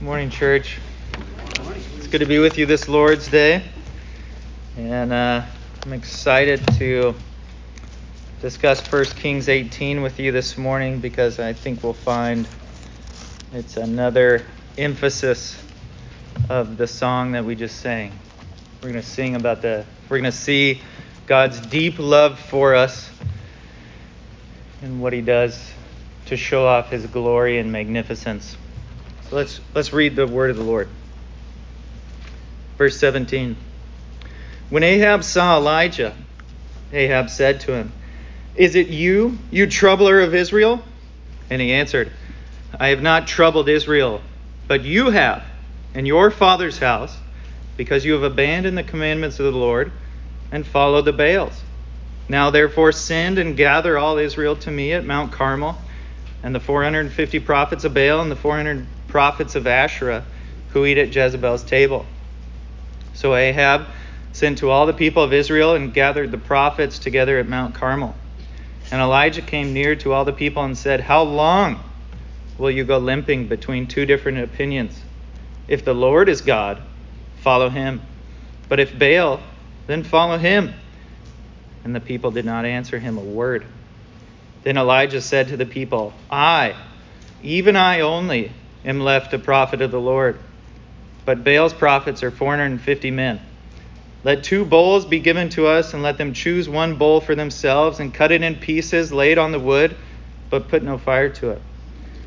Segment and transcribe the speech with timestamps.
[0.00, 0.78] Morning, church.
[1.96, 3.62] It's good to be with you this Lord's Day.
[4.76, 5.42] And uh,
[5.84, 7.14] I'm excited to
[8.40, 12.46] discuss 1 Kings 18 with you this morning because I think we'll find
[13.52, 14.44] it's another
[14.78, 15.60] emphasis
[16.48, 18.12] of the song that we just sang.
[18.82, 20.82] We're going to sing about the, we're going to see
[21.26, 23.10] God's deep love for us
[24.82, 25.72] and what he does
[26.26, 28.56] to show off his glory and magnificence.
[29.28, 30.88] So let's let's read the word of the Lord.
[32.78, 33.56] Verse 17.
[34.68, 36.14] When Ahab saw Elijah,
[36.92, 37.92] Ahab said to him,
[38.54, 40.82] Is it you, you troubler of Israel?
[41.48, 42.12] And he answered,
[42.78, 44.20] I have not troubled Israel,
[44.66, 45.44] but you have,
[45.94, 47.16] in your father's house,
[47.76, 49.92] because you have abandoned the commandments of the Lord
[50.50, 51.62] and followed the Baals.
[52.28, 55.78] Now therefore send and gather all Israel to me at Mount Carmel,
[56.46, 60.24] and the 450 prophets of Baal and the 400 prophets of Asherah
[60.68, 62.06] who eat at Jezebel's table.
[63.14, 63.88] So Ahab
[64.30, 68.14] sent to all the people of Israel and gathered the prophets together at Mount Carmel.
[68.92, 71.80] And Elijah came near to all the people and said, How long
[72.58, 75.02] will you go limping between two different opinions?
[75.66, 76.80] If the Lord is God,
[77.38, 78.00] follow him.
[78.68, 79.40] But if Baal,
[79.88, 80.74] then follow him.
[81.82, 83.66] And the people did not answer him a word.
[84.66, 86.74] Then Elijah said to the people, I,
[87.40, 88.50] even I only,
[88.84, 90.40] am left a prophet of the Lord.
[91.24, 93.40] But Baal's prophets are 450 men.
[94.24, 98.00] Let two bowls be given to us, and let them choose one bowl for themselves,
[98.00, 99.94] and cut it in pieces, lay it on the wood,
[100.50, 101.62] but put no fire to it.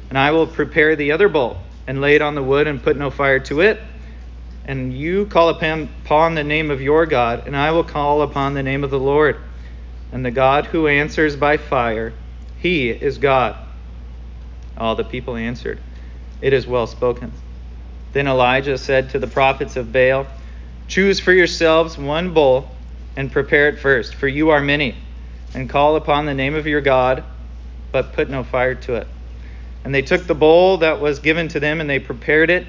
[0.07, 2.95] And I will prepare the other bowl, and lay it on the wood, and put
[2.95, 3.81] no fire to it.
[4.63, 8.63] And you call upon the name of your God, and I will call upon the
[8.63, 9.35] name of the Lord.
[10.13, 12.13] And the God who answers by fire,
[12.61, 13.55] he is God.
[14.77, 15.79] All the people answered,
[16.41, 17.31] it is well spoken.
[18.13, 20.25] Then Elijah said to the prophets of Baal,
[20.87, 22.69] Choose for yourselves one bull
[23.15, 24.95] and prepare it first, for you are many,
[25.53, 27.23] and call upon the name of your God,
[27.91, 29.07] but put no fire to it.
[29.83, 32.65] And they took the bowl that was given to them, and they prepared it,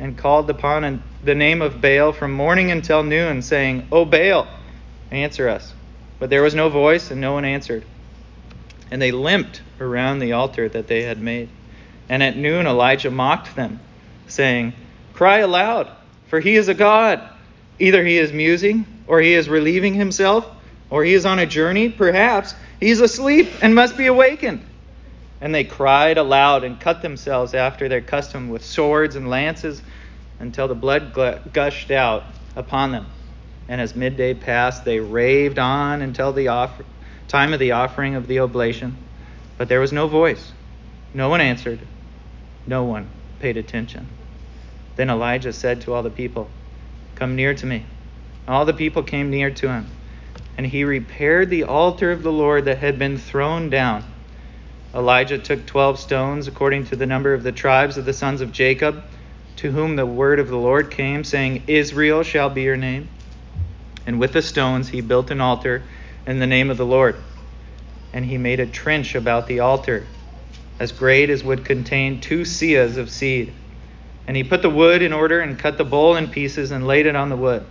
[0.00, 4.48] and called upon the name of Baal from morning until noon, saying, O Baal,
[5.10, 5.72] answer us.
[6.18, 7.84] But there was no voice, and no one answered.
[8.90, 11.48] And they limped around the altar that they had made.
[12.08, 13.80] And at noon Elijah mocked them,
[14.26, 14.74] saying,
[15.14, 15.90] Cry aloud,
[16.28, 17.20] for he is a God.
[17.78, 20.48] Either he is musing, or he is relieving himself,
[20.90, 21.88] or he is on a journey.
[21.88, 24.64] Perhaps he is asleep and must be awakened.
[25.40, 29.82] And they cried aloud and cut themselves after their custom with swords and lances
[30.38, 31.12] until the blood
[31.52, 32.24] gushed out
[32.56, 33.06] upon them.
[33.68, 36.48] And as midday passed, they raved on until the
[37.28, 38.96] time of the offering of the oblation.
[39.56, 40.52] But there was no voice,
[41.12, 41.80] no one answered,
[42.66, 43.08] no one
[43.38, 44.08] paid attention.
[44.96, 46.48] Then Elijah said to all the people,
[47.14, 47.84] Come near to me.
[48.46, 49.86] All the people came near to him,
[50.56, 54.04] and he repaired the altar of the Lord that had been thrown down.
[54.94, 58.52] Elijah took twelve stones, according to the number of the tribes of the sons of
[58.52, 59.02] Jacob,
[59.56, 63.08] to whom the word of the Lord came, saying, Israel shall be your name.
[64.06, 65.82] And with the stones he built an altar
[66.26, 67.16] in the name of the Lord.
[68.12, 70.06] And he made a trench about the altar
[70.78, 73.52] as great as would contain two seahs of seed.
[74.26, 77.06] And he put the wood in order and cut the bowl in pieces and laid
[77.06, 77.64] it on the wood.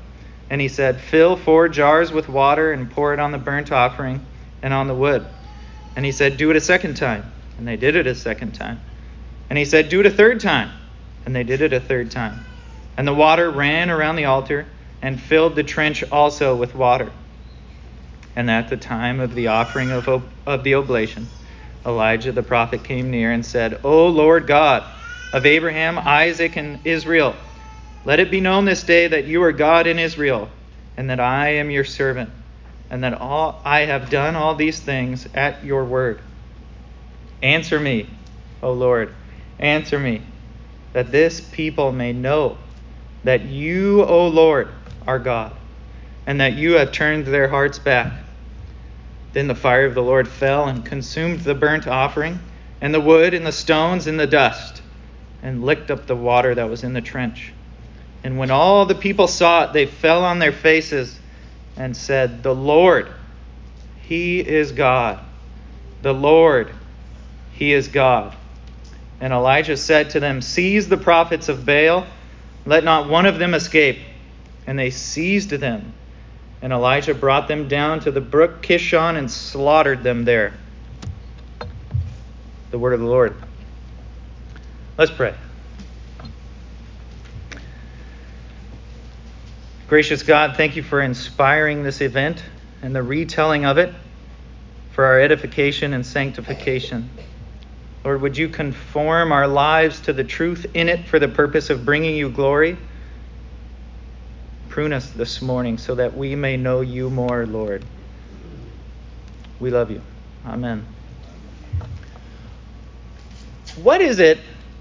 [0.50, 4.26] And he said, Fill four jars with water and pour it on the burnt offering
[4.62, 5.26] and on the wood.
[5.96, 7.32] And he said, Do it a second time.
[7.58, 8.80] And they did it a second time.
[9.50, 10.72] And he said, Do it a third time.
[11.26, 12.46] And they did it a third time.
[12.98, 14.68] And the water ran around the altar
[15.02, 17.12] and filled the trench also with water.
[18.36, 20.08] And at the time of the offering of,
[20.48, 21.28] of the oblation,
[21.86, 24.84] Elijah the prophet came near and said, O Lord God
[25.34, 27.36] of Abraham, Isaac, and Israel,
[28.06, 30.50] let it be known this day that you are God in Israel,
[30.98, 32.30] and that I am your servant,
[32.90, 36.22] and that all I have done all these things at your word.
[37.42, 38.10] Answer me,
[38.62, 39.14] O Lord,
[39.60, 40.22] answer me,
[40.94, 42.58] that this people may know
[43.24, 44.70] that you, O Lord,
[45.08, 45.54] are God,
[46.26, 48.23] and that you have turned their hearts back
[49.34, 52.40] then the fire of the Lord fell and consumed the burnt offering,
[52.80, 54.82] and the wood, and the stones, and the dust,
[55.42, 57.52] and licked up the water that was in the trench.
[58.24, 61.20] And when all the people saw it, they fell on their faces
[61.76, 63.12] and said, The Lord,
[64.04, 65.20] He is God.
[66.04, 66.72] The Lord,
[67.54, 68.36] He is God.
[69.20, 72.06] And Elijah said to them, Seize the prophets of Baal,
[72.66, 74.00] let not one of them escape.
[74.68, 75.94] And they seized them
[76.64, 80.54] and Elijah brought them down to the brook Kishon and slaughtered them there.
[82.72, 83.36] the word of the Lord.
[84.98, 85.36] Let's pray.
[89.90, 92.42] Gracious God, thank you for inspiring this event
[92.82, 93.94] and the retelling of it
[94.94, 97.10] for our edification and sanctification.
[98.06, 101.84] Lord, would you conform our lives to the truth in it for the purpose of
[101.84, 102.78] bringing you glory?
[104.74, 107.86] Prune us this morning so that we may know you more, Lord.
[109.60, 110.02] We love you.
[110.48, 110.84] Amen.
[113.84, 114.40] What is it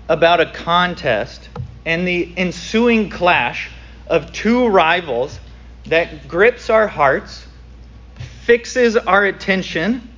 [0.08, 1.46] about a contest
[1.84, 3.70] and the ensuing clash
[4.06, 5.38] of two rivals
[5.84, 7.46] that grips our hearts,
[8.46, 10.10] fixes our attention,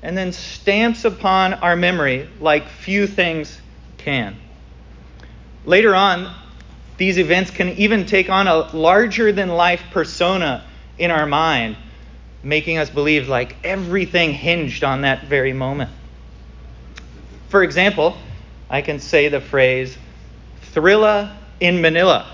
[0.00, 3.60] and then stamps upon our memory like few things
[3.98, 4.36] can?
[5.66, 6.34] Later on,
[6.98, 10.64] these events can even take on a larger than life persona
[10.98, 11.76] in our mind,
[12.42, 15.90] making us believe like everything hinged on that very moment.
[17.48, 18.16] For example,
[18.68, 19.96] I can say the phrase,
[20.74, 22.26] Thrilla in Manila.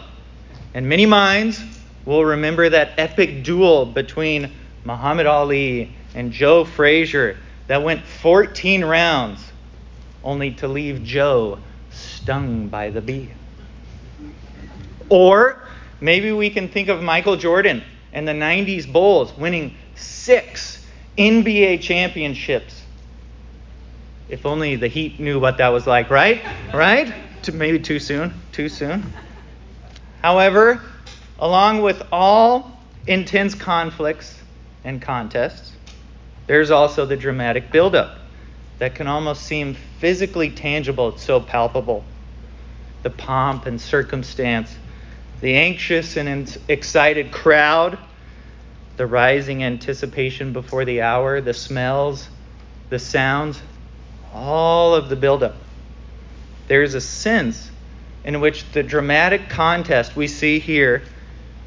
[0.72, 1.62] And many minds
[2.04, 4.50] will remember that epic duel between
[4.84, 9.40] Muhammad Ali and Joe Frazier that went 14 rounds,
[10.22, 11.58] only to leave Joe
[11.90, 13.30] stung by the bee.
[15.08, 15.62] Or
[16.00, 20.84] maybe we can think of Michael Jordan and the 90s Bulls winning six
[21.18, 22.82] NBA championships.
[24.28, 26.42] If only the Heat knew what that was like, right?
[26.72, 27.12] Right?
[27.52, 28.32] Maybe too soon.
[28.52, 29.12] Too soon.
[30.22, 30.80] However,
[31.38, 32.72] along with all
[33.06, 34.40] intense conflicts
[34.82, 35.72] and contests,
[36.46, 38.18] there's also the dramatic buildup
[38.78, 41.10] that can almost seem physically tangible.
[41.10, 42.04] It's so palpable.
[43.02, 44.74] The pomp and circumstance,
[45.44, 47.98] the anxious and excited crowd,
[48.96, 52.30] the rising anticipation before the hour, the smells,
[52.88, 53.60] the sounds,
[54.32, 55.54] all of the buildup.
[56.66, 57.70] There's a sense
[58.24, 61.02] in which the dramatic contest we see here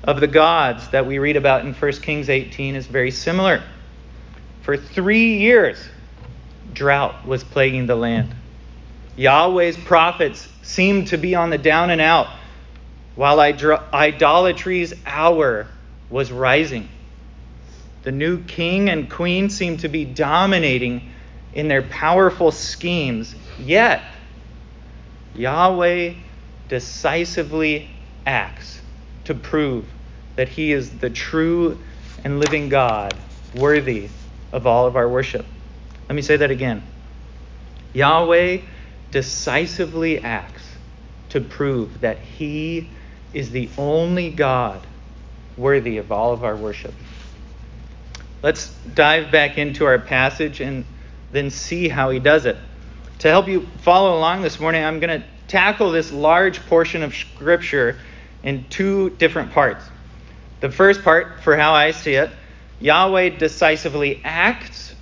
[0.03, 3.62] of the gods that we read about in 1 Kings 18 is very similar.
[4.63, 5.77] For three years,
[6.74, 8.33] drought was plaguing the land.
[9.18, 12.27] Yahweh's prophets seemed to be on the down and out,
[13.18, 15.68] while idolatry's hour
[16.08, 16.88] was rising.
[18.04, 21.12] The new king and queen seemed to be dominating
[21.52, 24.04] in their powerful schemes, yet
[25.36, 26.14] Yahweh
[26.69, 27.90] decisively
[28.25, 28.80] acts
[29.25, 29.86] to prove
[30.36, 31.80] that he is the true
[32.24, 33.16] and living God,
[33.56, 34.10] worthy
[34.52, 35.46] of all of our worship.
[36.08, 36.84] Let me say that again.
[37.94, 38.60] Yahweh
[39.10, 40.63] decisively acts
[41.30, 42.92] to prove that he
[43.33, 44.81] is the only God
[45.57, 46.94] worthy of all of our worship.
[48.44, 50.85] Let's dive back into our passage and
[51.31, 52.57] then see how he does it.
[53.19, 57.15] To help you follow along this morning, I'm going to tackle this large portion of
[57.15, 57.97] Scripture
[58.44, 59.83] in two different parts.
[60.59, 62.29] The first part, for how I see it,
[62.79, 64.94] Yahweh decisively acts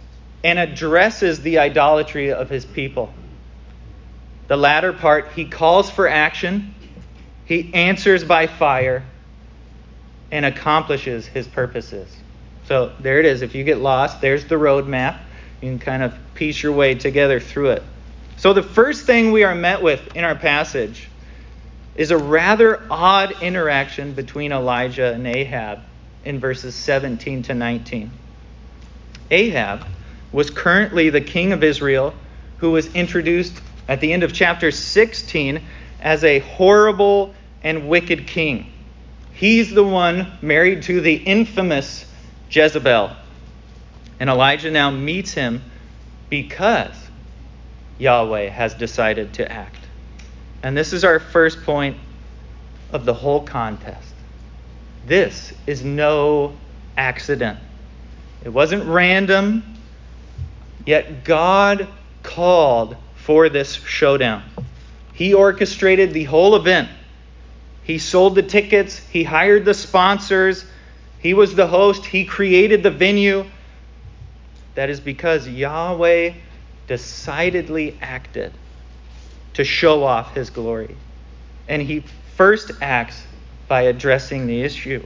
[0.44, 3.14] and addresses the idolatry of his people.
[4.48, 6.74] The latter part, he calls for action,
[7.46, 9.04] he answers by fire,
[10.32, 12.14] and accomplishes his purposes.
[12.66, 13.42] So there it is.
[13.42, 15.20] If you get lost, there's the roadmap.
[15.62, 17.84] You can kind of piece your way together through it.
[18.38, 21.10] So, the first thing we are met with in our passage
[21.96, 25.80] is a rather odd interaction between Elijah and Ahab
[26.26, 28.12] in verses 17 to 19.
[29.32, 29.86] Ahab
[30.34, 32.14] was currently the king of Israel
[32.58, 33.54] who was introduced
[33.88, 35.62] at the end of chapter 16
[36.06, 37.34] as a horrible
[37.64, 38.72] and wicked king.
[39.34, 42.06] He's the one married to the infamous
[42.52, 43.12] Jezebel.
[44.20, 45.64] And Elijah now meets him
[46.30, 46.96] because
[47.98, 49.80] Yahweh has decided to act.
[50.62, 51.98] And this is our first point
[52.94, 54.14] of the whole contest.
[55.08, 56.56] This is no
[56.96, 57.60] accident.
[58.44, 59.64] It wasn't random,
[60.86, 61.88] yet God
[62.22, 64.44] called for this showdown.
[65.16, 66.90] He orchestrated the whole event.
[67.84, 70.66] He sold the tickets, he hired the sponsors,
[71.20, 73.46] he was the host, he created the venue.
[74.76, 76.34] That is because Yahweh
[76.88, 78.52] decidedly acted
[79.54, 80.96] to show off his glory.
[81.68, 82.02] And he
[82.36, 83.24] first acts
[83.68, 85.06] by addressing the issue.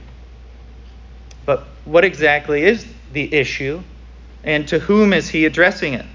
[1.46, 3.82] But what exactly is the issue,
[4.42, 6.06] and to whom is he addressing it?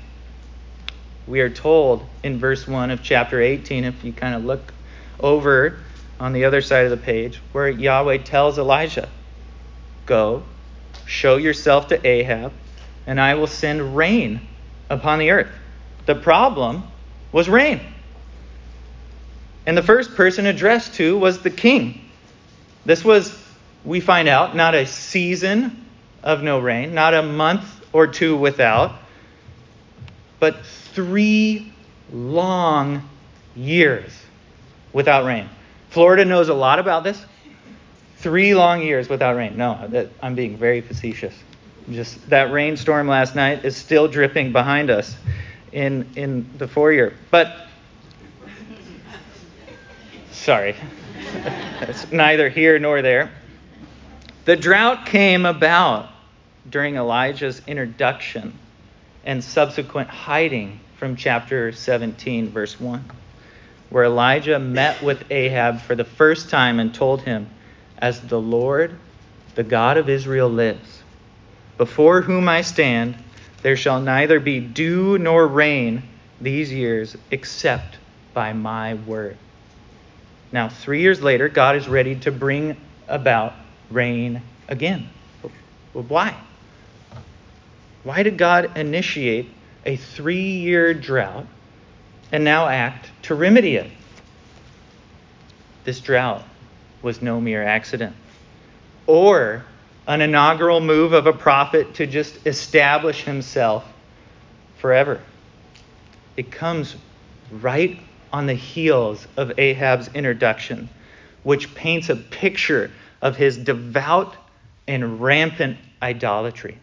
[1.27, 4.73] We are told in verse 1 of chapter 18, if you kind of look
[5.19, 5.79] over
[6.19, 9.09] on the other side of the page, where Yahweh tells Elijah,
[10.05, 10.43] Go,
[11.07, 12.53] show yourself to Ahab,
[13.07, 14.41] and I will send rain
[14.89, 15.51] upon the earth.
[16.05, 16.83] The problem
[17.31, 17.81] was rain.
[19.65, 22.01] And the first person addressed to was the king.
[22.85, 23.35] This was,
[23.83, 25.85] we find out, not a season
[26.23, 28.93] of no rain, not a month or two without,
[30.39, 31.73] but three
[32.11, 33.07] long
[33.55, 34.11] years
[34.93, 35.49] without rain.
[35.89, 37.23] Florida knows a lot about this.
[38.17, 39.57] Three long years without rain.
[39.57, 41.33] No, that, I'm being very facetious.
[41.91, 45.15] Just that rainstorm last night is still dripping behind us
[45.71, 47.13] in in the foyer.
[47.29, 47.67] But
[50.31, 50.75] sorry,
[51.81, 53.31] it's neither here nor there.
[54.45, 56.09] The drought came about
[56.69, 58.57] during Elijah's introduction
[59.25, 63.03] and subsequent hiding from chapter 17, verse 1,
[63.89, 67.49] where Elijah met with Ahab for the first time and told him,
[67.97, 68.95] As the Lord,
[69.55, 71.03] the God of Israel, lives,
[71.77, 73.15] before whom I stand,
[73.61, 76.03] there shall neither be dew nor rain
[76.39, 77.97] these years except
[78.33, 79.37] by my word.
[80.51, 82.77] Now, three years later, God is ready to bring
[83.07, 83.53] about
[83.89, 85.09] rain again.
[85.93, 86.35] Why?
[88.05, 89.49] Why did God initiate
[89.83, 91.47] a three year drought
[92.31, 93.89] and now act to remedy it?
[95.85, 96.43] This drought
[97.01, 98.15] was no mere accident
[99.07, 99.65] or
[100.07, 103.83] an inaugural move of a prophet to just establish himself
[104.77, 105.19] forever.
[106.37, 106.95] It comes
[107.51, 107.99] right
[108.31, 110.89] on the heels of Ahab's introduction,
[111.41, 112.91] which paints a picture
[113.23, 114.35] of his devout
[114.87, 116.77] and rampant idolatry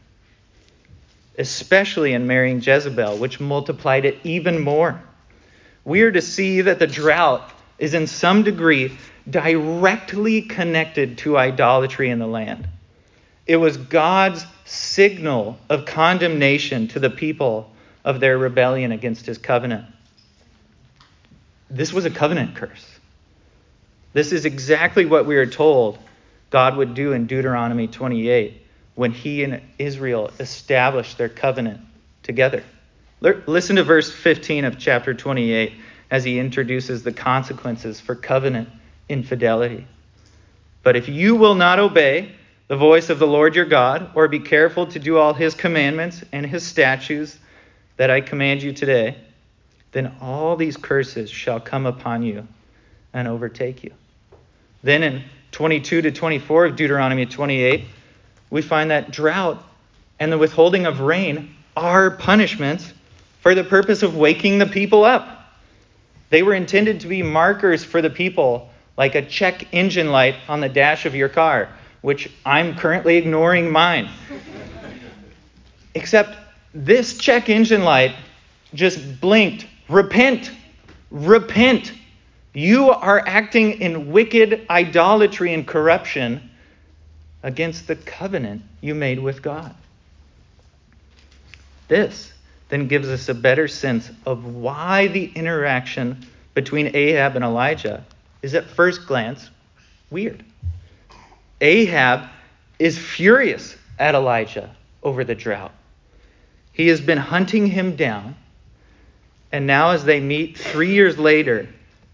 [1.39, 5.01] especially in marrying Jezebel, which multiplied it even more.
[5.85, 8.97] We are to see that the drought is in some degree
[9.29, 12.69] directly connected to idolatry in the land.
[13.47, 17.73] It was God's signal of condemnation to the people
[18.05, 19.87] of their rebellion against his covenant.
[21.71, 22.87] This was a covenant curse.
[24.13, 25.99] This is exactly what we are told
[26.51, 28.62] God would do in Deuteronomy 28
[28.95, 31.81] when he and Israel established their covenant
[32.23, 32.63] together.
[33.21, 35.73] Listen to verse 15 of chapter 28
[36.11, 38.69] as he introduces the consequences for covenant
[39.09, 39.87] infidelity.
[40.83, 42.33] But if you will not obey
[42.69, 46.25] the voice of the Lord your God, or be careful to do all his commandments
[46.33, 47.39] and his statutes
[47.97, 49.17] that I command you today,
[49.93, 52.49] then all these curses shall come upon you
[53.13, 53.93] and overtake you.
[54.83, 55.23] Then in
[55.53, 57.85] 22 to 24 of Deuteronomy 28,
[58.53, 59.65] we find that drought
[60.21, 62.93] and the withholding of rain are punishments
[63.41, 65.49] for the purpose of waking the people up.
[66.29, 68.69] They were intended to be markers for the people,
[68.99, 71.71] like a check engine light on the dash of your car,
[72.03, 74.11] which I'm currently ignoring mine.
[75.95, 76.37] Except
[76.75, 78.15] this check engine light
[78.75, 79.67] just blinked.
[79.89, 80.51] Repent!
[81.11, 81.95] Repent!
[82.53, 86.51] You are acting in wicked idolatry and corruption
[87.43, 89.75] against the covenant you made with God.
[91.89, 92.33] This
[92.69, 98.05] then gives us a better sense of why the interaction between Ahab and Elijah
[98.41, 99.51] is at first glance
[100.11, 100.45] weird.
[101.61, 102.29] Ahab
[102.79, 105.73] is furious at Elijah over the drought.
[106.73, 108.37] He has been hunting him down,
[109.53, 111.69] and now as they meet three years later,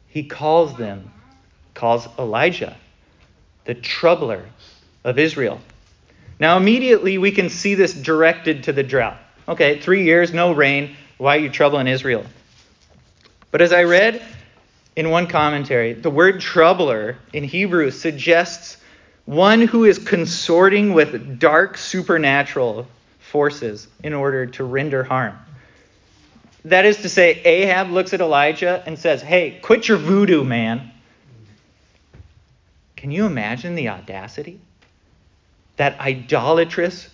[0.09, 1.11] he calls them,
[1.75, 2.77] calls Elijah
[3.65, 4.45] the troubler
[5.05, 5.61] of Israel.
[6.41, 9.19] Now, immediately we can see this directed to the drought.
[9.49, 10.97] Okay, three years, no rain.
[11.17, 12.25] Why are you troubling Israel?
[13.51, 14.23] But as I read
[14.95, 18.77] in one commentary, the word troubler in Hebrew suggests
[19.25, 22.87] one who is consorting with dark supernatural
[23.19, 25.37] forces in order to render harm.
[26.65, 30.91] That is to say, Ahab looks at Elijah and says, Hey, quit your voodoo, man.
[32.97, 34.61] Can you imagine the audacity?
[35.79, 37.09] That idolatrous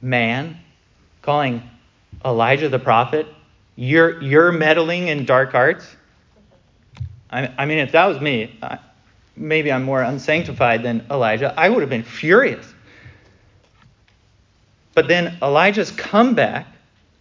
[0.00, 0.56] man
[1.22, 1.62] calling
[2.24, 3.26] Elijah the prophet,
[3.74, 5.96] you're, you're meddling in dark arts?
[7.30, 8.78] I, I mean, if that was me, I,
[9.36, 12.72] maybe I'm more unsanctified than Elijah, I would have been furious.
[14.94, 16.66] But then Elijah's comeback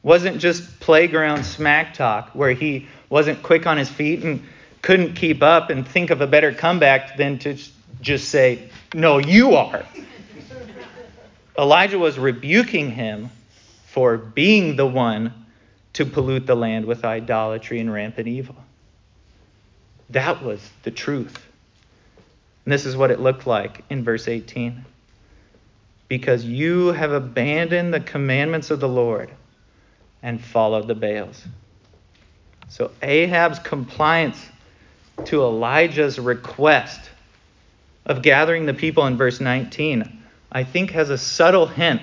[0.01, 4.41] wasn't just playground smack talk where he wasn't quick on his feet and
[4.81, 7.57] couldn't keep up and think of a better comeback than to
[8.01, 9.83] just say, No, you are.
[11.57, 13.29] Elijah was rebuking him
[13.87, 15.33] for being the one
[15.93, 18.55] to pollute the land with idolatry and rampant evil.
[20.09, 21.45] That was the truth.
[22.65, 24.83] And this is what it looked like in verse 18.
[26.07, 29.29] Because you have abandoned the commandments of the Lord
[30.21, 31.45] and followed the Baals.
[32.67, 34.43] So Ahab's compliance
[35.25, 37.09] to Elijah's request
[38.05, 40.14] of gathering the people in verse 19,
[40.55, 42.01] I think has a subtle hint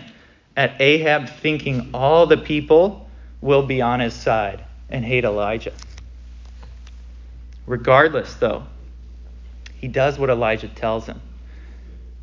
[0.59, 3.09] at Ahab thinking all the people
[3.40, 5.73] will be on his side and hate Elijah.
[7.66, 8.64] Regardless, though,
[9.80, 11.18] he does what Elijah tells him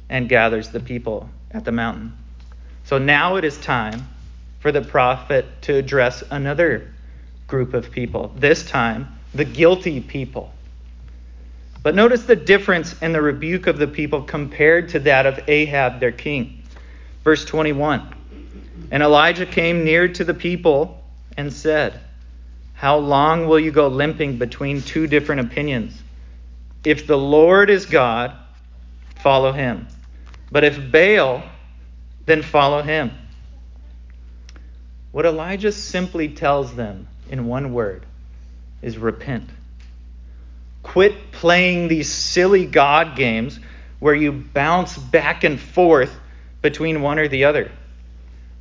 [0.07, 2.15] and gathers the people at the mountain.
[2.83, 4.07] So now it is time
[4.59, 6.93] for the prophet to address another
[7.48, 10.53] group of people, this time the guilty people.
[11.81, 16.00] But notice the difference in the rebuke of the people compared to that of Ahab,
[16.00, 16.63] their king.
[17.24, 18.15] Verse 21
[18.91, 21.03] And Elijah came near to the people
[21.38, 22.00] and said,
[22.74, 26.01] How long will you go limping between two different opinions?
[26.83, 28.36] If the Lord is God,
[29.21, 29.88] follow him.
[30.51, 31.43] But if Baal,
[32.25, 33.12] then follow him.
[35.12, 38.05] What Elijah simply tells them in one word
[38.81, 39.50] is repent.
[40.83, 43.59] Quit playing these silly God games
[44.00, 46.15] where you bounce back and forth
[46.62, 47.71] between one or the other.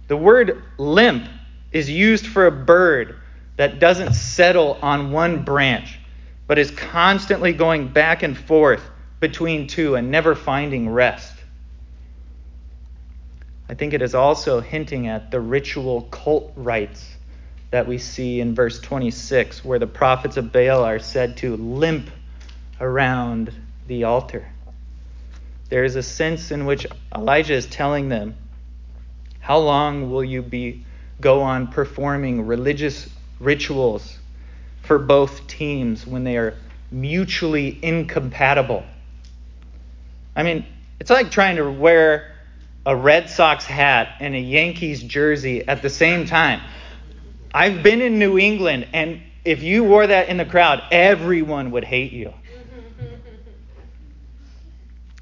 [0.08, 1.28] The word limp
[1.72, 3.16] is used for a bird
[3.56, 5.98] that doesn't settle on one branch,
[6.46, 8.82] but is constantly going back and forth
[9.20, 11.34] between two and never finding rest.
[13.68, 17.17] I think it is also hinting at the ritual cult rites
[17.70, 22.10] that we see in verse 26, where the prophets of Baal are said to limp
[22.80, 23.52] around
[23.86, 24.46] the altar.
[25.68, 28.34] There is a sense in which Elijah is telling them,
[29.40, 30.84] How long will you be
[31.20, 33.08] go on performing religious
[33.38, 34.18] rituals
[34.82, 36.54] for both teams when they are
[36.90, 38.82] mutually incompatible?
[40.34, 40.64] I mean,
[41.00, 42.32] it's like trying to wear
[42.86, 46.62] a Red Sox hat and a Yankees jersey at the same time.
[47.52, 51.84] I've been in New England, and if you wore that in the crowd, everyone would
[51.84, 52.32] hate you.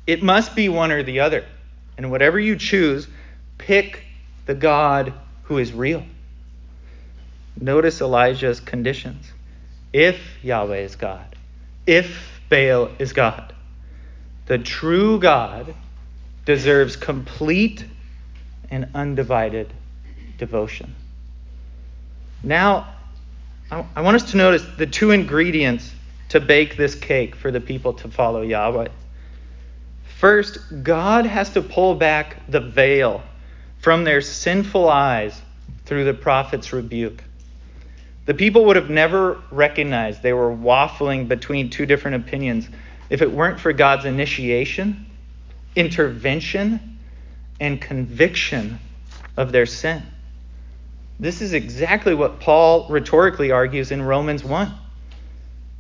[0.07, 1.45] It must be one or the other.
[1.99, 3.09] And whatever you choose,
[3.59, 4.05] pick
[4.47, 5.13] the God
[5.45, 6.05] who is real.
[7.61, 9.27] Notice Elijah's conditions.
[9.93, 11.35] If Yahweh is God,
[11.87, 13.55] if Baal is God,
[14.47, 15.75] the true God
[16.45, 17.85] deserves complete
[18.71, 19.73] and undivided
[20.39, 20.95] devotion.
[22.43, 22.95] Now,
[23.71, 25.93] I want us to notice the two ingredients
[26.29, 28.89] to bake this cake for the people to follow Yahweh.
[30.19, 33.23] First, God has to pull back the veil
[33.79, 35.41] from their sinful eyes
[35.85, 37.23] through the prophet's rebuke.
[38.25, 42.69] The people would have never recognized they were waffling between two different opinions
[43.09, 45.07] if it weren't for God's initiation,
[45.77, 46.99] intervention,
[47.61, 48.81] and conviction
[49.37, 50.03] of their sin.
[51.19, 54.73] This is exactly what Paul rhetorically argues in Romans 1.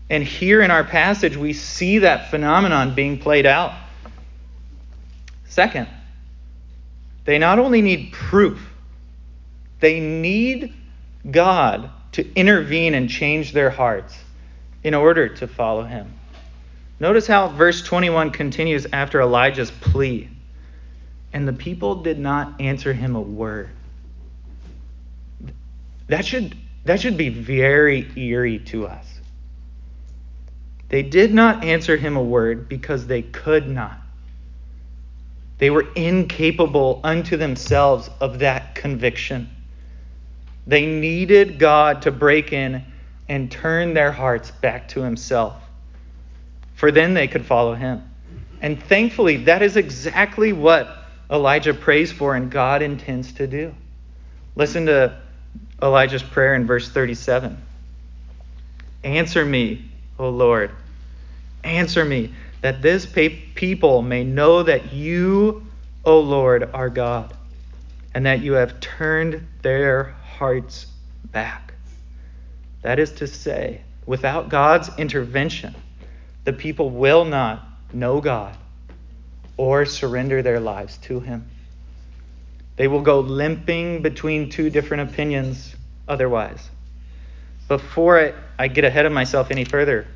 [0.08, 3.74] And here in our passage, we see that phenomenon being played out.
[5.48, 5.88] Second,
[7.24, 8.60] they not only need proof,
[9.80, 10.72] they need
[11.30, 14.16] God to intervene and change their hearts
[14.84, 16.12] in order to follow him.
[16.98, 20.30] Notice how verse 21 continues after Elijah's plea.
[21.32, 23.68] And the people did not answer him a word.
[26.08, 29.06] That should, that should be very eerie to us.
[30.88, 33.98] They did not answer him a word because they could not.
[35.58, 39.48] They were incapable unto themselves of that conviction.
[40.66, 42.84] They needed God to break in
[43.28, 45.54] and turn their hearts back to Himself,
[46.74, 48.02] for then they could follow Him.
[48.60, 53.74] And thankfully, that is exactly what Elijah prays for and God intends to do.
[54.54, 55.20] Listen to
[55.82, 57.62] Elijah's prayer in verse 37
[59.04, 59.84] Answer me,
[60.18, 60.70] O Lord.
[61.62, 65.66] Answer me, that this people may know that you,
[66.04, 67.34] O Lord, are God,
[68.14, 70.86] and that you have turned their hearts
[71.26, 71.74] back.
[72.82, 75.74] That is to say, without God's intervention,
[76.44, 78.56] the people will not know God
[79.56, 81.48] or surrender their lives to Him.
[82.76, 85.74] They will go limping between two different opinions
[86.06, 86.70] otherwise.
[87.68, 90.06] Before I, get ahead of myself any further,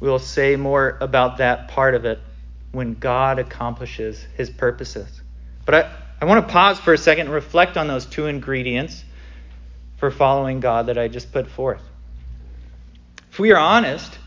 [0.00, 2.18] we will say more about that part of it
[2.70, 5.20] when God accomplishes his purposes.
[5.66, 9.04] But I, I want to pause for a second and reflect on those two ingredients
[9.98, 11.82] for following God that I just put forth.
[13.30, 14.18] If we are honest,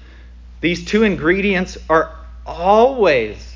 [0.62, 2.16] these two ingredients are
[2.46, 3.56] always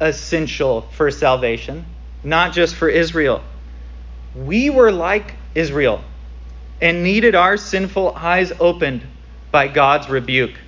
[0.00, 1.84] essential for salvation
[2.26, 3.40] not just for Israel.
[4.34, 6.02] We were like Israel
[6.80, 9.02] and needed our sinful eyes opened
[9.52, 10.58] by God's rebuke.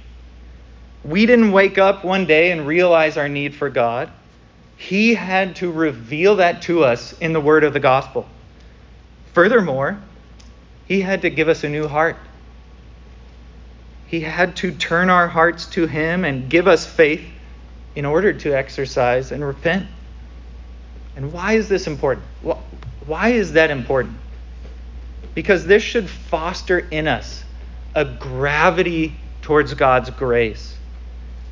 [1.04, 4.08] We didn't wake up one day and realize our need for God.
[4.76, 8.28] He had to reveal that to us in the word of the gospel.
[9.34, 9.98] Furthermore,
[10.86, 12.16] He had to give us a new heart.
[14.06, 17.26] He had to turn our hearts to Him and give us faith
[17.96, 19.88] in order to exercise and repent.
[21.18, 22.24] And why is this important?
[23.04, 24.16] Why is that important?
[25.34, 27.42] Because this should foster in us
[27.92, 30.76] a gravity towards God's grace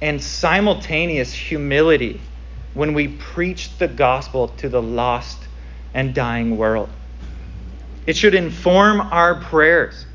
[0.00, 2.20] and simultaneous humility
[2.74, 5.48] when we preach the gospel to the lost
[5.94, 6.88] and dying world.
[8.06, 10.06] It should inform our prayers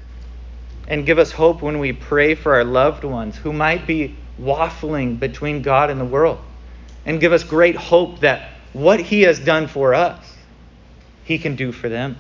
[0.88, 5.20] and give us hope when we pray for our loved ones who might be waffling
[5.20, 6.40] between God and the world.
[7.06, 10.36] And give us great hope that what He has done for us,
[11.24, 12.18] He can do for them.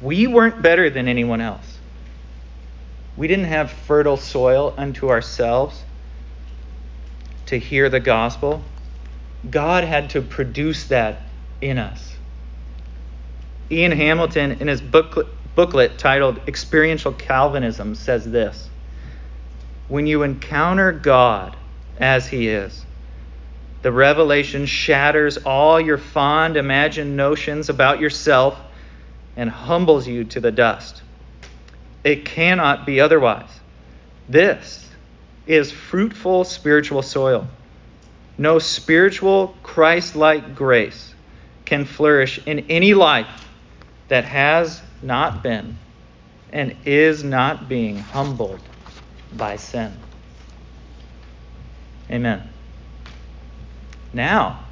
[0.00, 1.78] We weren't better than anyone else.
[3.16, 5.82] We didn't have fertile soil unto ourselves
[7.46, 8.62] to hear the gospel.
[9.50, 11.22] God had to produce that
[11.60, 12.16] in us.
[13.70, 18.68] Ian Hamilton, in his booklet, booklet titled Experiential Calvinism, says this
[19.88, 21.56] When you encounter God
[21.98, 22.84] as He is,
[23.82, 28.58] the revelation shatters all your fond imagined notions about yourself
[29.36, 31.02] and humbles you to the dust.
[32.04, 33.48] It cannot be otherwise.
[34.28, 34.86] This
[35.46, 37.48] is fruitful spiritual soil.
[38.36, 41.14] No spiritual Christ like grace
[41.64, 43.48] can flourish in any life
[44.08, 45.78] that has not been
[46.52, 48.60] and is not being humbled
[49.36, 49.92] by sin.
[52.10, 52.48] Amen.
[54.12, 54.64] Now,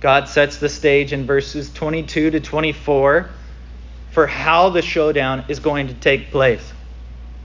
[0.00, 3.30] God sets the stage in verses 22 to 24
[4.10, 6.72] for how the showdown is going to take place.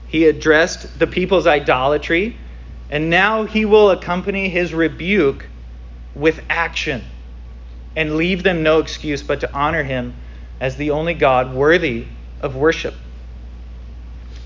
[0.06, 2.36] He addressed the people's idolatry,
[2.90, 5.46] and now he will accompany his rebuke
[6.14, 7.02] with action
[7.96, 10.14] and leave them no excuse but to honor him
[10.60, 12.06] as the only God worthy
[12.40, 12.94] of worship.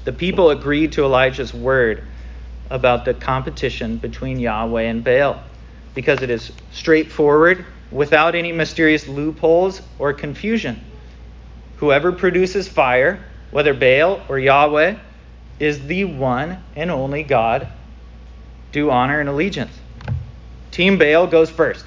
[0.05, 2.05] The people agreed to Elijah's word
[2.71, 5.43] about the competition between Yahweh and Baal
[5.97, 10.81] because it is straightforward, without any mysterious loopholes or confusion.
[11.79, 14.97] Whoever produces fire, whether Baal or Yahweh,
[15.59, 17.67] is the one and only God.
[18.73, 19.73] Do honor and allegiance.
[20.71, 21.87] Team Baal goes first.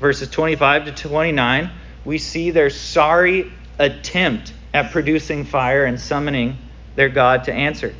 [0.00, 1.70] Verses 25 to 29
[2.08, 6.56] we see their sorry attempt at producing fire and summoning
[6.96, 7.94] their God to answer.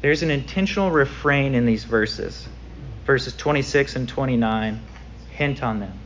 [0.00, 2.48] There's an intentional refrain in these verses.
[3.04, 4.80] Verses 26 and 29
[5.30, 5.98] hint on them.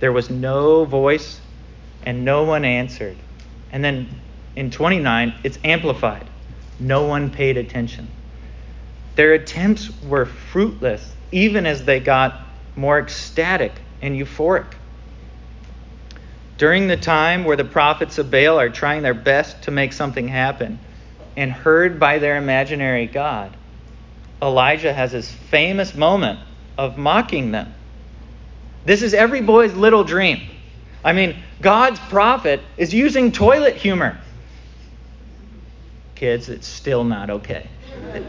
[0.00, 1.40] There was no voice
[2.02, 3.16] and no one answered.
[3.72, 4.08] And then
[4.54, 6.26] in 29, it's amplified.
[6.78, 8.08] No one paid attention.
[9.14, 14.74] Their attempts were fruitless even as they got more ecstatic and euphoric.
[16.58, 20.28] During the time where the prophets of Baal are trying their best to make something
[20.28, 20.78] happen
[21.36, 23.54] and heard by their imaginary God,
[24.42, 26.40] Elijah has his famous moment
[26.76, 27.72] of mocking them.
[28.84, 30.40] This is every boy's little dream.
[31.04, 34.18] I mean, God's prophet is using toilet humor.
[36.14, 37.68] Kids, it's still not okay.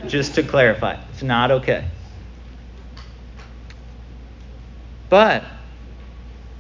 [0.08, 1.86] Just to clarify, it's not okay.
[5.10, 5.44] But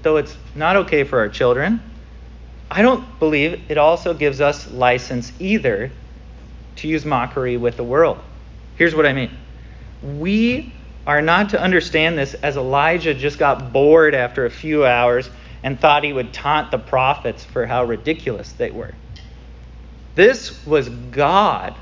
[0.03, 1.81] though it's not okay for our children,
[2.69, 5.91] I don't believe it also gives us license either
[6.77, 8.19] to use mockery with the world.
[8.77, 9.31] Here's what I mean
[10.01, 10.73] we
[11.05, 15.29] are not to understand this as Elijah just got bored after a few hours
[15.63, 18.93] and thought he would taunt the prophets for how ridiculous they were.
[20.15, 21.75] This was God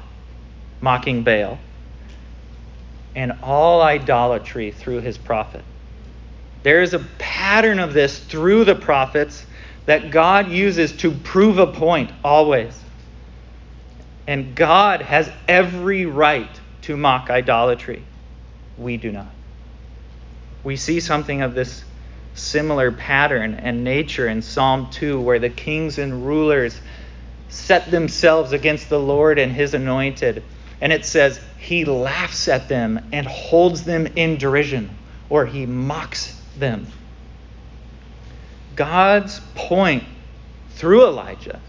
[0.82, 1.58] mocking Baal
[3.16, 5.64] and all idolatry through his prophet.
[6.64, 9.46] There is a pattern of this through the prophets
[9.86, 12.78] that God uses to prove a point always.
[14.28, 16.50] And God has every right
[16.86, 18.04] to mock idolatry.
[18.78, 19.32] We do not.
[20.64, 21.84] We see something of this
[22.36, 26.80] similar pattern and nature in Psalm 2, where the kings and rulers
[27.50, 30.44] set themselves against the Lord and his anointed.
[30.80, 34.96] And it says, He laughs at them and holds them in derision,
[35.30, 36.86] or He mocks them.
[38.76, 40.04] God's point
[40.72, 41.60] through Elijah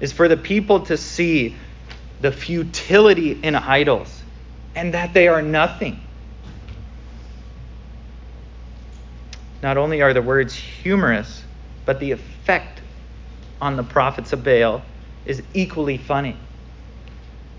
[0.00, 1.54] is for the people to see
[2.20, 4.15] the futility in idols
[4.76, 6.00] and that they are nothing.
[9.62, 11.44] Not only are the words humorous,
[11.86, 12.82] but the effect
[13.60, 14.84] on the prophets of Baal
[15.24, 16.36] is equally funny.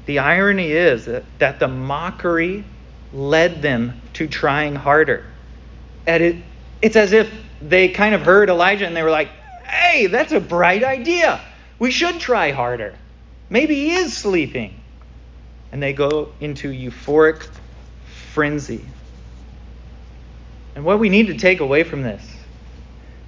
[0.05, 2.65] the irony is that, that the mockery
[3.13, 5.25] led them to trying harder.
[6.07, 6.35] And it,
[6.81, 9.29] it's as if they kind of heard Elijah and they were like,
[9.65, 11.41] hey, that's a bright idea.
[11.79, 12.95] We should try harder.
[13.49, 14.81] Maybe he is sleeping.
[15.71, 17.47] And they go into euphoric
[18.33, 18.85] frenzy.
[20.75, 22.23] And what we need to take away from this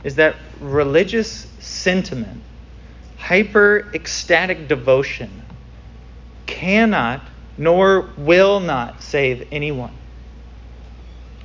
[0.03, 2.41] is that religious sentiment,
[3.17, 5.29] hyper ecstatic devotion,
[6.45, 7.21] cannot
[7.57, 9.91] nor will not save anyone.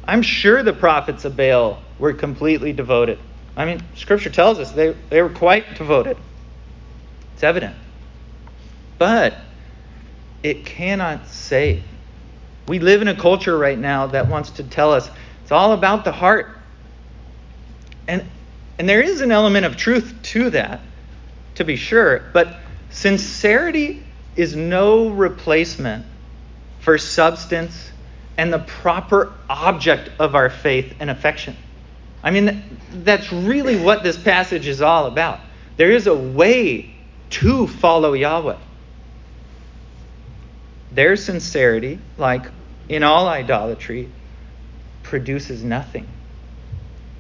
[0.07, 3.19] I'm sure the prophets of Baal were completely devoted.
[3.57, 6.17] I mean, Scripture tells us they, they were quite devoted.
[7.35, 7.75] It's evident.
[8.99, 9.35] But
[10.45, 11.83] it cannot save.
[12.69, 15.11] We live in a culture right now that wants to tell us
[15.43, 16.57] it's all about the heart.
[18.07, 18.25] And,
[18.79, 20.81] and there is an element of truth to that,
[21.57, 22.59] to be sure, but
[22.91, 24.05] sincerity
[24.37, 26.05] is no replacement
[26.81, 27.91] for substance
[28.37, 31.57] and the proper object of our faith and affection.
[32.23, 35.41] I mean, that's really what this passage is all about.
[35.77, 36.95] There is a way
[37.31, 38.59] to follow Yahweh.
[40.95, 42.47] Their sincerity, like
[42.89, 44.09] in all idolatry,
[45.03, 46.07] produces nothing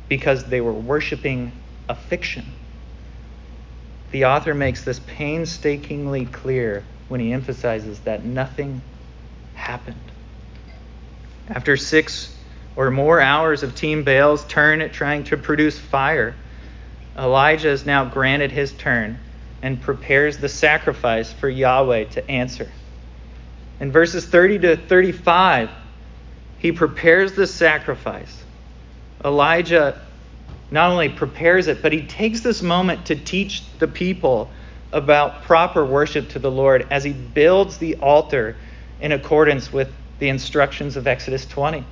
[0.09, 1.51] because they were worshiping
[1.89, 2.45] a fiction.
[4.13, 8.81] The author makes this painstakingly clear when he emphasizes that nothing
[9.55, 9.97] happened.
[11.49, 12.33] After six
[12.77, 16.37] or more hours of Team Baal's turn at trying to produce fire,
[17.19, 19.19] Elijah is now granted his turn
[19.63, 22.71] and prepares the sacrifice for Yahweh to answer.
[23.81, 25.71] In verses 30 to 35,
[26.59, 28.45] he prepares the sacrifice.
[29.25, 30.01] Elijah
[30.71, 34.51] not only prepares it, but he takes this moment to teach the people
[34.93, 38.57] about proper worship to the Lord as he builds the altar
[39.01, 41.85] in accordance with the instructions of Exodus 20.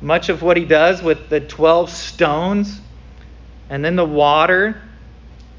[0.00, 2.80] Much of what he does with the 12 stones
[3.68, 4.80] and then the water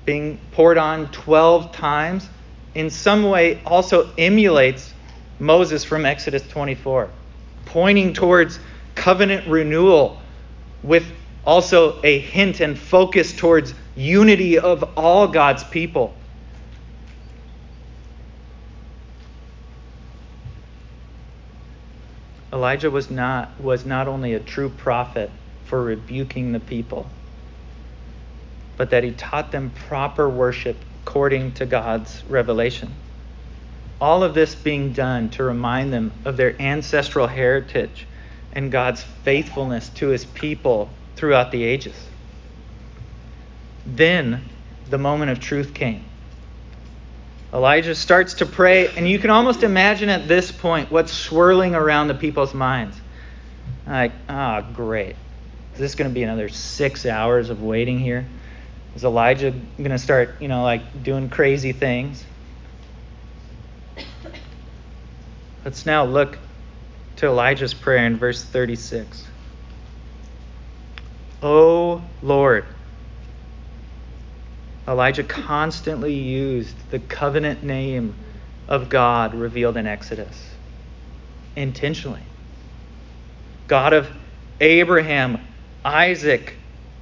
[0.06, 2.28] being poured on 12 times
[2.74, 4.94] in some way also emulates
[5.40, 7.10] Moses from Exodus 24,
[7.66, 8.60] pointing towards
[8.96, 10.22] covenant renewal
[10.84, 11.06] with
[11.46, 16.14] also a hint and focus towards unity of all God's people.
[22.52, 25.30] Elijah was not, was not only a true prophet
[25.66, 27.10] for rebuking the people,
[28.76, 32.92] but that he taught them proper worship according to God's revelation.
[34.02, 38.08] All of this being done to remind them of their ancestral heritage
[38.54, 41.96] and God's faithfulness to his people throughout the ages.
[43.86, 44.44] Then
[44.90, 46.06] the moment of truth came.
[47.52, 52.08] Elijah starts to pray, and you can almost imagine at this point what's swirling around
[52.08, 53.00] the people's minds.
[53.88, 55.16] Like, ah, oh, great.
[55.74, 58.28] Is this going to be another six hours of waiting here?
[58.96, 62.24] Is Elijah going to start, you know, like doing crazy things?
[65.66, 66.38] Let's now look
[67.18, 69.28] to Elijah's prayer in verse 36.
[71.44, 72.66] O Lord,
[74.88, 78.16] Elijah constantly used the covenant name
[78.68, 80.50] of God revealed in Exodus
[81.56, 82.24] intentionally.
[83.68, 84.10] God of
[84.62, 85.40] Abraham,
[85.84, 86.56] Isaac,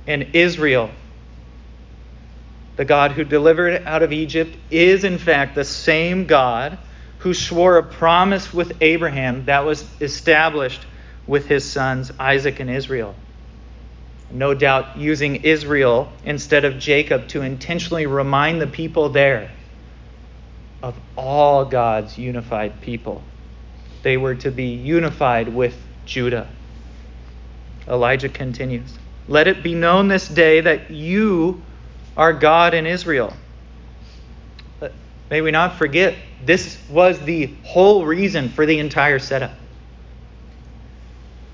[0.08, 0.90] and Israel.
[2.76, 6.78] The God who delivered out of Egypt is, in fact, the same God
[7.28, 10.86] who swore a promise with Abraham that was established
[11.28, 13.14] with his sons Isaac and Israel
[14.32, 19.52] no doubt using Israel instead of Jacob to intentionally remind the people there
[20.84, 23.24] of all God's unified people.
[24.04, 26.48] They were to be unified with Judah.
[27.88, 31.62] Elijah continues Let it be known this day that you
[32.16, 33.34] are God in Israel.
[34.80, 34.94] But
[35.30, 39.54] may we not forget, this was the whole reason for the entire setup.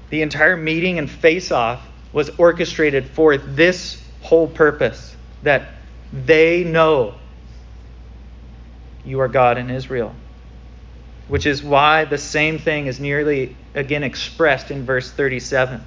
[0.10, 5.70] The entire meeting and face off was orchestrated for this whole purpose that
[6.12, 7.16] they know
[9.04, 10.14] you are God in Israel.
[11.28, 15.82] Which is why the same thing is nearly again expressed in verse 37.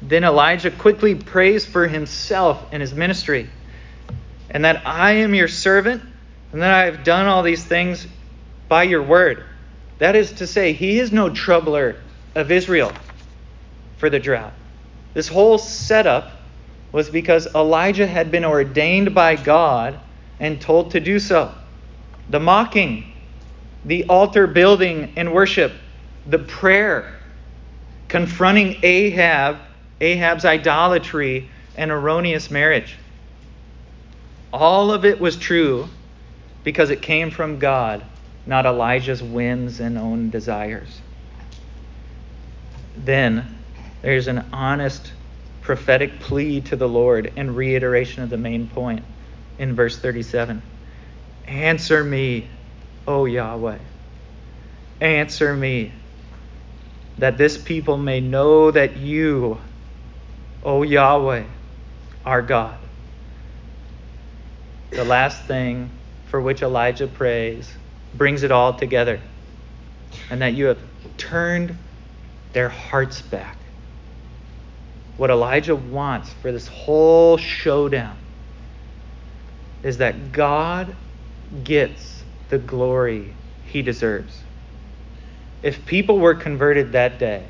[0.00, 3.48] Then Elijah quickly prays for himself and his ministry,
[4.50, 6.02] and that I am your servant,
[6.54, 8.06] and that I have done all these things
[8.68, 9.42] by your word.
[9.98, 11.96] That is to say, he is no troubler
[12.36, 12.92] of Israel
[13.96, 14.52] for the drought.
[15.14, 16.30] This whole setup
[16.92, 19.98] was because Elijah had been ordained by God
[20.38, 21.52] and told to do so.
[22.30, 23.12] The mocking
[23.84, 25.72] the altar building and worship,
[26.24, 27.18] the prayer,
[28.06, 29.58] confronting Ahab,
[30.00, 32.96] Ahab's idolatry and erroneous marriage.
[34.52, 35.88] All of it was true
[36.64, 38.02] because it came from God,
[38.46, 41.00] not Elijah's whims and own desires.
[42.96, 43.58] Then
[44.02, 45.12] there's an honest
[45.60, 49.04] prophetic plea to the Lord and reiteration of the main point
[49.58, 50.62] in verse 37.
[51.46, 52.48] Answer me,
[53.06, 53.78] O Yahweh.
[55.00, 55.92] Answer me,
[57.18, 59.58] that this people may know that you,
[60.62, 61.44] O Yahweh,
[62.24, 62.78] are God.
[64.90, 65.90] The last thing
[66.34, 67.72] for which Elijah prays
[68.12, 69.20] brings it all together,
[70.30, 70.80] and that you have
[71.16, 71.78] turned
[72.52, 73.56] their hearts back
[75.16, 78.16] what Elijah wants for this whole showdown
[79.84, 80.96] is that God
[81.62, 83.32] gets the glory
[83.66, 84.36] he deserves.
[85.62, 87.46] If people were converted that day,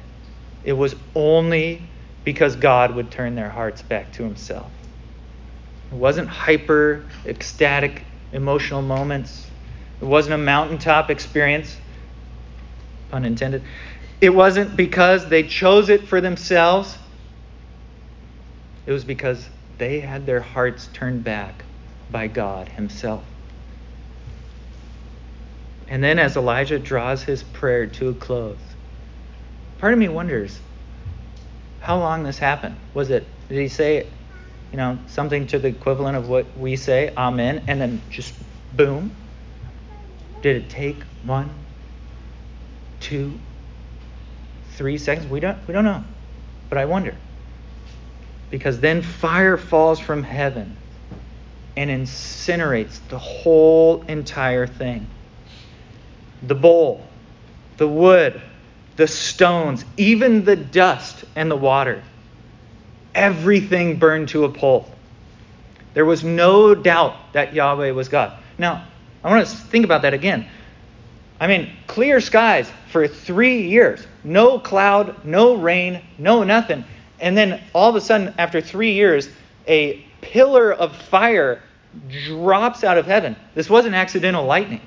[0.63, 1.81] it was only
[2.23, 4.71] because God would turn their hearts back to himself.
[5.91, 9.47] It wasn't hyper ecstatic emotional moments.
[10.03, 11.77] It wasn't a mountaintop experience,
[13.09, 13.63] pun intended.
[14.21, 16.99] It wasn't because they chose it for themselves.
[18.87, 21.65] It was because they had their hearts turned back
[22.11, 23.25] by God Himself.
[25.89, 28.59] And then, as Elijah draws his prayer to a close,
[29.79, 30.59] part of me wonders
[31.81, 32.77] how long this happened.
[32.95, 34.07] Was it, did he say,
[34.75, 38.35] you know, something to the equivalent of what we say, Amen, and then just
[38.77, 39.15] boom?
[40.43, 41.49] Did it take one,
[42.99, 43.39] two,
[44.73, 45.29] three seconds?
[45.29, 46.03] We don't, we don't know.
[46.69, 47.15] But I wonder
[48.51, 50.77] because then fire falls from heaven
[51.77, 55.07] and incinerates the whole entire thing.
[56.43, 57.07] The bowl,
[57.77, 58.43] the wood,
[58.97, 62.03] the stones, even the dust and the water.
[63.15, 64.91] Everything burned to a pulp.
[65.95, 68.37] There was no doubt that Yahweh was God.
[68.59, 68.87] Now,
[69.23, 70.47] I want to think about that again.
[71.41, 74.07] I mean, clear skies for three years.
[74.23, 76.85] No cloud, no rain, no nothing.
[77.21, 79.29] And then all of a sudden, after three years,
[79.67, 81.63] a pillar of fire
[82.27, 83.37] drops out of heaven.
[83.55, 84.81] This wasn't accidental lightning.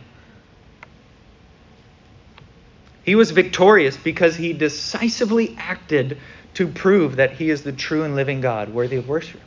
[3.04, 6.18] He was victorious because he decisively acted
[6.58, 9.40] to prove that he is the true and living God, worthy of worship.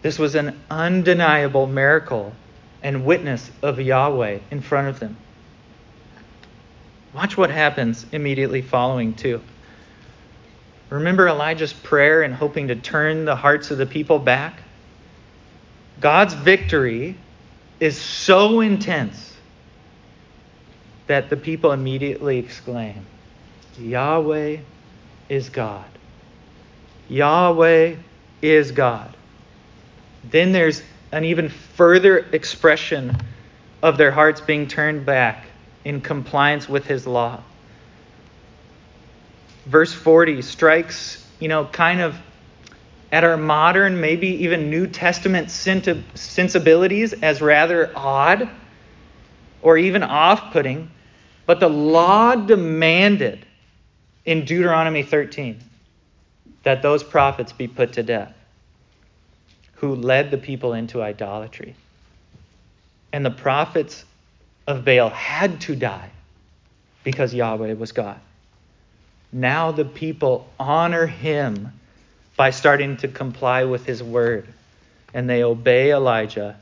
[0.00, 2.32] This was an undeniable miracle
[2.82, 5.18] and witness of Yahweh in front of them.
[7.12, 9.42] Watch what happens immediately following, too.
[10.88, 14.58] Remember Elijah's prayer and hoping to turn the hearts of the people back?
[16.00, 17.14] God's victory
[17.78, 19.36] is so intense
[21.08, 23.04] that the people immediately exclaim,
[23.78, 24.60] Yahweh
[25.28, 25.86] is God.
[27.08, 27.96] Yahweh
[28.42, 29.16] is God.
[30.24, 30.82] Then there's
[31.12, 33.16] an even further expression
[33.82, 35.46] of their hearts being turned back
[35.84, 37.42] in compliance with his law
[39.66, 42.16] verse 40 strikes, you know, kind of
[43.10, 48.50] at our modern, maybe even New Testament sensibilities as rather odd
[49.62, 50.90] or even off putting.
[51.46, 53.46] But the law demanded
[54.24, 55.60] in Deuteronomy 13
[56.62, 58.34] that those prophets be put to death
[59.74, 61.74] who led the people into idolatry.
[63.12, 64.04] And the prophets
[64.66, 66.10] of Baal had to die
[67.02, 68.18] because Yahweh was God.
[69.30, 71.72] Now the people honor him
[72.36, 74.46] by starting to comply with his word.
[75.12, 76.56] And they obey Elijah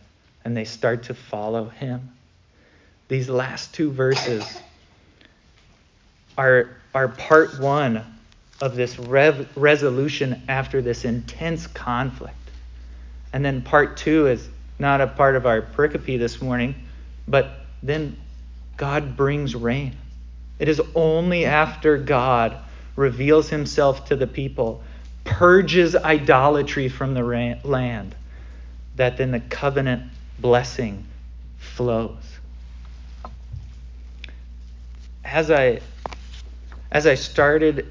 [0.44, 2.10] and they start to follow him.
[3.08, 4.60] These last two verses
[6.36, 8.04] are, are part one
[8.60, 12.36] of this rev- resolution after this intense conflict.
[13.32, 14.48] And then part two is
[14.78, 16.74] not a part of our pericope this morning,
[17.26, 18.16] but then
[18.76, 19.96] God brings rain.
[20.58, 22.56] It is only after God
[22.94, 24.82] reveals himself to the people,
[25.24, 28.14] purges idolatry from the land,
[28.96, 30.04] that then the covenant
[30.38, 31.04] blessing
[31.58, 32.38] flows.
[35.24, 35.80] As I
[36.92, 37.86] as I started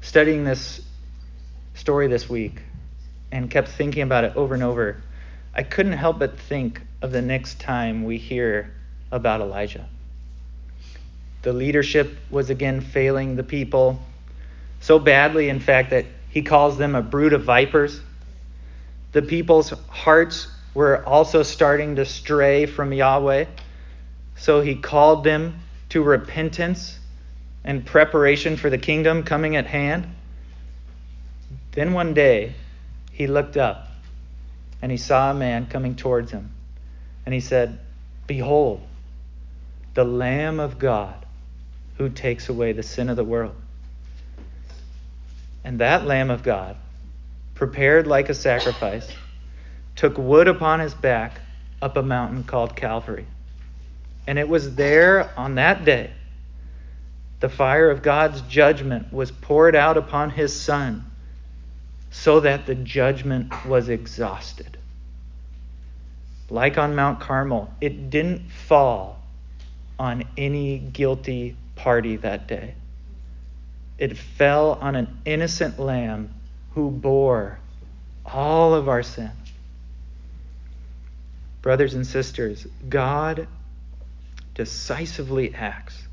[0.00, 0.80] studying this
[1.74, 2.62] story this week
[3.32, 5.02] and kept thinking about it over and over,
[5.52, 8.72] I couldn't help but think of the next time we hear
[9.10, 9.88] about Elijah.
[11.42, 14.00] The leadership was again failing the people.
[14.80, 18.00] So badly, in fact, that he calls them a brood of vipers.
[19.10, 23.46] The people's hearts were also starting to stray from Yahweh.
[24.36, 27.00] So he called them to repentance
[27.66, 30.06] and preparation for the kingdom coming at hand.
[31.72, 32.54] Then one day
[33.12, 33.88] he looked up
[34.80, 36.52] and he saw a man coming towards him.
[37.26, 37.80] And he said,
[38.28, 38.80] Behold,
[39.94, 41.26] the Lamb of God
[41.98, 43.56] who takes away the sin of the world.
[45.64, 46.76] And that Lamb of God,
[47.54, 49.10] prepared like a sacrifice,
[49.96, 51.40] took wood upon his back
[51.82, 53.26] up a mountain called Calvary.
[54.28, 56.12] And it was there on that day
[57.40, 61.04] the fire of God's judgment was poured out upon his Son
[62.10, 64.78] so that the judgment was exhausted.
[66.48, 69.20] Like on Mount Carmel, it didn't fall
[69.98, 72.74] on any guilty party that day.
[73.98, 76.34] It fell on an innocent lamb
[76.72, 77.58] who bore
[78.24, 79.30] all of our sin.
[81.62, 83.48] Brothers and sisters, God
[84.54, 86.05] decisively acts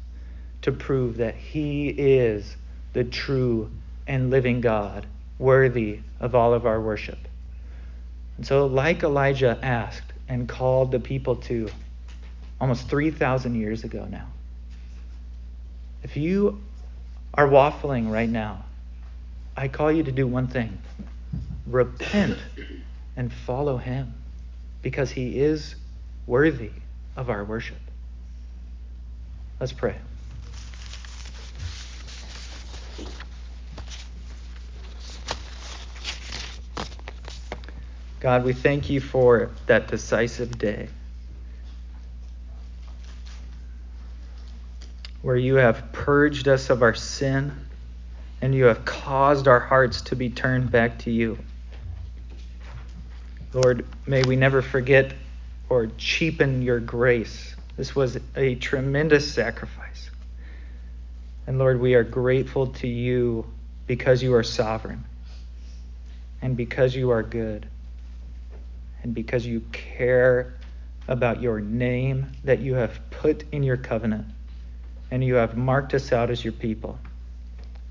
[0.63, 2.55] to prove that he is
[2.93, 3.69] the true
[4.07, 5.05] and living God,
[5.37, 7.19] worthy of all of our worship.
[8.37, 11.69] And so, like Elijah asked and called the people to
[12.59, 14.27] almost 3,000 years ago now,
[16.01, 16.61] if you
[17.33, 18.65] are waffling right now,
[19.55, 20.77] I call you to do one thing
[21.67, 22.37] repent
[23.15, 24.13] and follow him
[24.81, 25.75] because he is
[26.27, 26.71] worthy
[27.15, 27.77] of our worship.
[29.59, 29.95] Let's pray.
[38.23, 40.87] God, we thank you for that decisive day
[45.21, 47.53] where you have purged us of our sin
[48.41, 51.37] and you have caused our hearts to be turned back to you.
[53.53, 55.13] Lord, may we never forget
[55.69, 60.11] or cheapen your grace this was a tremendous sacrifice.
[61.47, 63.45] And Lord, we are grateful to you
[63.87, 65.03] because you are sovereign
[66.41, 67.67] and because you are good
[69.03, 70.53] and because you care
[71.07, 74.25] about your name that you have put in your covenant
[75.11, 76.97] and you have marked us out as your people.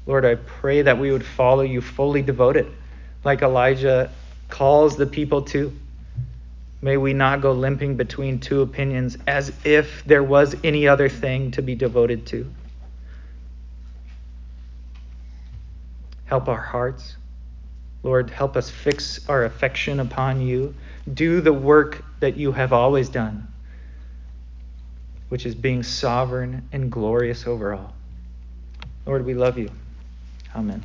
[0.07, 2.67] Lord, I pray that we would follow you fully devoted,
[3.23, 4.11] like Elijah
[4.49, 5.73] calls the people to.
[6.81, 11.53] May we not go limping between two opinions as if there was any other thing
[11.53, 12.51] to be devoted to.
[16.25, 17.17] Help our hearts.
[18.03, 20.75] Lord, help us fix our affection upon you.
[21.13, 23.47] Do the work that you have always done,
[25.29, 27.95] which is being sovereign and glorious over all.
[29.07, 29.71] Lord, we love you.
[30.55, 30.83] Amen.